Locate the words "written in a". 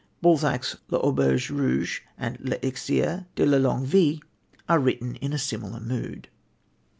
4.79-5.37